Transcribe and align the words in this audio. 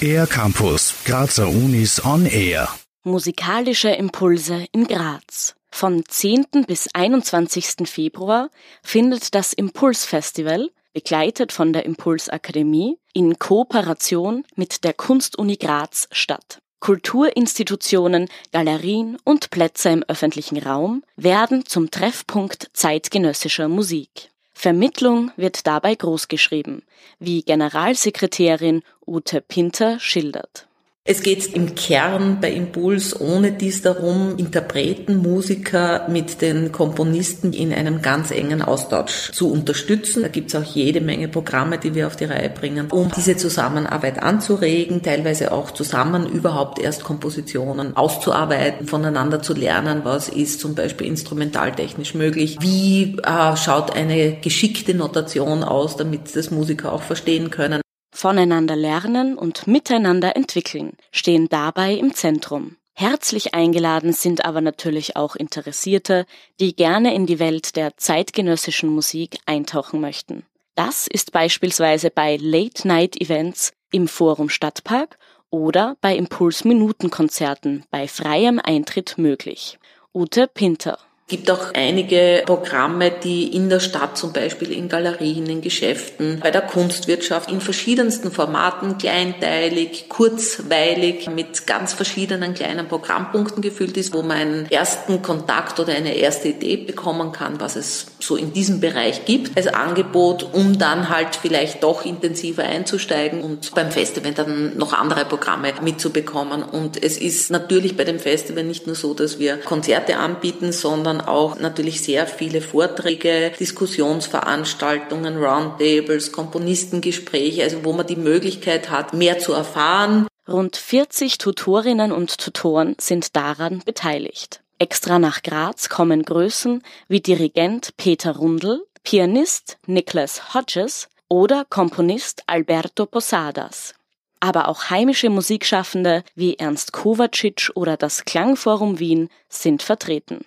Air 0.00 0.26
Campus, 0.26 0.94
Grazer 1.04 1.48
Unis 1.48 2.04
on 2.04 2.26
Air. 2.26 2.68
Musikalische 3.04 3.90
Impulse 3.90 4.66
in 4.72 4.86
Graz. 4.86 5.54
Von 5.70 6.04
10. 6.06 6.64
bis 6.66 6.88
21. 6.92 7.88
Februar 7.88 8.50
findet 8.82 9.34
das 9.34 9.52
Impulsfestival, 9.52 10.70
begleitet 10.92 11.52
von 11.52 11.72
der 11.72 11.84
Impulsakademie, 11.84 12.98
in 13.12 13.38
Kooperation 13.38 14.44
mit 14.56 14.84
der 14.84 14.94
Kunstuni 14.94 15.56
Graz 15.56 16.08
statt. 16.12 16.58
Kulturinstitutionen, 16.80 18.28
Galerien 18.52 19.18
und 19.24 19.50
Plätze 19.50 19.90
im 19.90 20.02
öffentlichen 20.08 20.58
Raum 20.58 21.04
werden 21.16 21.66
zum 21.66 21.90
Treffpunkt 21.90 22.70
zeitgenössischer 22.72 23.68
Musik. 23.68 24.30
Vermittlung 24.60 25.30
wird 25.36 25.66
dabei 25.66 25.94
großgeschrieben, 25.94 26.82
wie 27.18 27.40
Generalsekretärin 27.40 28.82
Ute 29.06 29.40
Pinter 29.40 29.98
schildert. 29.98 30.68
Es 31.10 31.24
geht 31.24 31.56
im 31.56 31.74
Kern 31.74 32.38
bei 32.40 32.52
Impuls 32.52 33.20
ohne 33.20 33.50
dies 33.50 33.82
darum, 33.82 34.36
Interpreten, 34.36 35.16
Musiker 35.16 36.06
mit 36.08 36.40
den 36.40 36.70
Komponisten 36.70 37.52
in 37.52 37.72
einem 37.72 38.00
ganz 38.00 38.30
engen 38.30 38.62
Austausch 38.62 39.32
zu 39.32 39.50
unterstützen. 39.50 40.22
Da 40.22 40.28
gibt 40.28 40.54
es 40.54 40.54
auch 40.54 40.62
jede 40.62 41.00
Menge 41.00 41.26
Programme, 41.26 41.78
die 41.78 41.96
wir 41.96 42.06
auf 42.06 42.14
die 42.14 42.26
Reihe 42.26 42.48
bringen, 42.48 42.92
um 42.92 43.10
diese 43.10 43.36
Zusammenarbeit 43.36 44.22
anzuregen, 44.22 45.02
teilweise 45.02 45.50
auch 45.50 45.72
zusammen 45.72 46.28
überhaupt 46.28 46.78
erst 46.78 47.02
Kompositionen 47.02 47.96
auszuarbeiten, 47.96 48.86
voneinander 48.86 49.42
zu 49.42 49.52
lernen, 49.52 50.02
was 50.04 50.28
ist 50.28 50.60
zum 50.60 50.76
Beispiel 50.76 51.08
instrumentaltechnisch 51.08 52.14
möglich, 52.14 52.58
wie 52.60 53.16
äh, 53.24 53.56
schaut 53.56 53.96
eine 53.96 54.36
geschickte 54.40 54.94
Notation 54.94 55.64
aus, 55.64 55.96
damit 55.96 56.36
das 56.36 56.52
Musiker 56.52 56.92
auch 56.92 57.02
verstehen 57.02 57.50
können. 57.50 57.80
Voneinander 58.20 58.76
lernen 58.76 59.38
und 59.38 59.66
miteinander 59.66 60.36
entwickeln 60.36 60.92
stehen 61.10 61.48
dabei 61.48 61.94
im 61.94 62.14
Zentrum. 62.14 62.76
Herzlich 62.92 63.54
eingeladen 63.54 64.12
sind 64.12 64.44
aber 64.44 64.60
natürlich 64.60 65.16
auch 65.16 65.36
Interessierte, 65.36 66.26
die 66.60 66.76
gerne 66.76 67.14
in 67.14 67.24
die 67.24 67.38
Welt 67.38 67.76
der 67.76 67.96
zeitgenössischen 67.96 68.90
Musik 68.90 69.38
eintauchen 69.46 70.02
möchten. 70.02 70.44
Das 70.74 71.06
ist 71.06 71.32
beispielsweise 71.32 72.10
bei 72.10 72.36
Late-Night-Events 72.36 73.72
im 73.90 74.06
Forum 74.06 74.50
Stadtpark 74.50 75.18
oder 75.48 75.96
bei 76.02 76.14
Impuls-Minuten-Konzerten 76.14 77.84
bei 77.90 78.06
freiem 78.06 78.60
Eintritt 78.62 79.16
möglich. 79.16 79.78
Ute 80.12 80.46
Pinter 80.46 80.98
gibt 81.30 81.50
auch 81.50 81.72
einige 81.74 82.42
Programme, 82.44 83.12
die 83.12 83.54
in 83.54 83.70
der 83.70 83.78
Stadt 83.78 84.18
zum 84.18 84.32
Beispiel 84.32 84.72
in 84.72 84.88
Galerien, 84.88 85.46
in 85.46 85.60
Geschäften, 85.60 86.40
bei 86.42 86.50
der 86.50 86.62
Kunstwirtschaft 86.62 87.50
in 87.50 87.60
verschiedensten 87.60 88.32
Formaten, 88.32 88.98
kleinteilig, 88.98 90.08
kurzweilig, 90.08 91.30
mit 91.30 91.68
ganz 91.68 91.92
verschiedenen 91.92 92.54
kleinen 92.54 92.88
Programmpunkten 92.88 93.62
gefüllt 93.62 93.96
ist, 93.96 94.12
wo 94.12 94.22
man 94.22 94.38
einen 94.38 94.70
ersten 94.70 95.22
Kontakt 95.22 95.78
oder 95.78 95.94
eine 95.94 96.14
erste 96.14 96.48
Idee 96.48 96.76
bekommen 96.78 97.30
kann, 97.30 97.60
was 97.60 97.76
es 97.76 98.06
so 98.18 98.34
in 98.34 98.52
diesem 98.52 98.80
Bereich 98.80 99.24
gibt, 99.24 99.56
als 99.56 99.68
Angebot, 99.68 100.48
um 100.52 100.78
dann 100.78 101.10
halt 101.10 101.36
vielleicht 101.36 101.84
doch 101.84 102.04
intensiver 102.04 102.64
einzusteigen 102.64 103.40
und 103.42 103.72
beim 103.74 103.92
Festival 103.92 104.32
dann 104.32 104.76
noch 104.76 104.92
andere 104.92 105.24
Programme 105.24 105.72
mitzubekommen. 105.80 106.64
Und 106.64 107.00
es 107.00 107.18
ist 107.18 107.52
natürlich 107.52 107.96
bei 107.96 108.04
dem 108.04 108.18
Festival 108.18 108.64
nicht 108.64 108.88
nur 108.88 108.96
so, 108.96 109.14
dass 109.14 109.38
wir 109.38 109.58
Konzerte 109.58 110.16
anbieten, 110.16 110.72
sondern 110.72 111.19
auch 111.28 111.58
natürlich 111.58 112.02
sehr 112.02 112.26
viele 112.26 112.60
Vorträge, 112.60 113.52
Diskussionsveranstaltungen, 113.58 115.36
Roundtables, 115.36 116.32
Komponistengespräche, 116.32 117.62
also 117.62 117.84
wo 117.84 117.92
man 117.92 118.06
die 118.06 118.16
Möglichkeit 118.16 118.90
hat, 118.90 119.14
mehr 119.14 119.38
zu 119.38 119.52
erfahren. 119.52 120.26
Rund 120.48 120.76
40 120.76 121.38
Tutorinnen 121.38 122.12
und 122.12 122.38
Tutoren 122.38 122.96
sind 123.00 123.36
daran 123.36 123.82
beteiligt. 123.84 124.62
Extra 124.78 125.18
nach 125.18 125.42
Graz 125.42 125.88
kommen 125.88 126.22
Größen 126.22 126.82
wie 127.06 127.20
Dirigent 127.20 127.96
Peter 127.96 128.36
Rundl, 128.36 128.82
Pianist 129.04 129.78
Nicholas 129.86 130.54
Hodges 130.54 131.08
oder 131.28 131.64
Komponist 131.68 132.42
Alberto 132.46 133.06
Posadas. 133.06 133.94
Aber 134.40 134.68
auch 134.68 134.88
heimische 134.88 135.28
Musikschaffende 135.28 136.24
wie 136.34 136.56
Ernst 136.56 136.92
Kovacic 136.92 137.70
oder 137.74 137.96
das 137.96 138.24
Klangforum 138.24 138.98
Wien 138.98 139.28
sind 139.48 139.82
vertreten. 139.82 140.46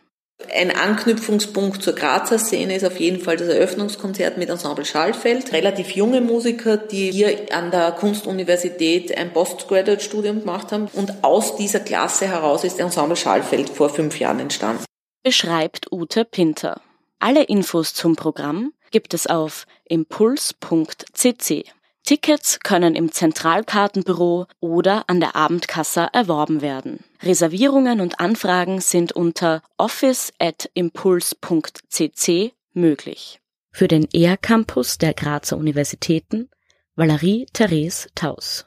Ein 0.53 0.71
Anknüpfungspunkt 0.71 1.81
zur 1.81 1.93
Grazer 1.93 2.37
Szene 2.37 2.75
ist 2.75 2.85
auf 2.85 2.99
jeden 2.99 3.21
Fall 3.21 3.37
das 3.37 3.47
Eröffnungskonzert 3.47 4.37
mit 4.37 4.49
Ensemble 4.49 4.85
Schallfeld. 4.85 5.51
Relativ 5.51 5.91
junge 5.91 6.21
Musiker, 6.21 6.77
die 6.77 7.11
hier 7.11 7.47
an 7.51 7.71
der 7.71 7.91
Kunstuniversität 7.91 9.17
ein 9.17 9.33
Postgraduate-Studium 9.33 10.41
gemacht 10.41 10.71
haben. 10.71 10.87
Und 10.93 11.23
aus 11.23 11.55
dieser 11.55 11.79
Klasse 11.79 12.27
heraus 12.27 12.63
ist 12.63 12.79
Ensemble 12.79 13.15
Schallfeld 13.15 13.69
vor 13.69 13.89
fünf 13.89 14.19
Jahren 14.19 14.39
entstanden. 14.39 14.85
Beschreibt 15.23 15.91
Ute 15.91 16.25
Pinter. 16.25 16.81
Alle 17.19 17.43
Infos 17.43 17.93
zum 17.93 18.15
Programm 18.15 18.73
gibt 18.91 19.13
es 19.13 19.27
auf 19.27 19.65
impuls.cc. 19.85 21.65
Tickets 22.03 22.59
können 22.59 22.95
im 22.95 23.11
Zentralkartenbüro 23.11 24.45
oder 24.59 25.03
an 25.07 25.19
der 25.19 25.35
Abendkasse 25.35 26.07
erworben 26.11 26.61
werden. 26.61 27.03
Reservierungen 27.21 28.01
und 28.01 28.19
Anfragen 28.19 28.81
sind 28.81 29.11
unter 29.13 29.61
office@impuls.cc 29.77 32.53
möglich. 32.73 33.39
Für 33.71 33.87
den 33.87 34.07
ER-Campus 34.13 34.97
der 34.97 35.13
Grazer 35.13 35.55
Universitäten 35.57 36.49
Valerie 36.95 37.45
Therese 37.53 38.09
Taus. 38.13 38.65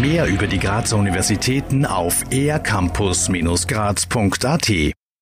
Mehr 0.00 0.26
über 0.26 0.46
die 0.46 0.60
Grazer 0.60 0.96
Universitäten 0.96 1.84
auf 1.84 2.22
ercampus-graz.at 2.30 4.94